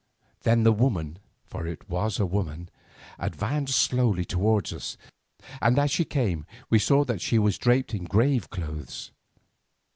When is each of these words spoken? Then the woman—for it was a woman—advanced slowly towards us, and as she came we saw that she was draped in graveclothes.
Then 0.41 0.63
the 0.63 0.71
woman—for 0.71 1.67
it 1.67 1.87
was 1.87 2.19
a 2.19 2.25
woman—advanced 2.25 3.77
slowly 3.77 4.25
towards 4.25 4.73
us, 4.73 4.97
and 5.61 5.77
as 5.77 5.91
she 5.91 6.05
came 6.05 6.47
we 6.71 6.79
saw 6.79 7.03
that 7.05 7.21
she 7.21 7.37
was 7.37 7.59
draped 7.59 7.93
in 7.93 8.05
graveclothes. 8.07 9.11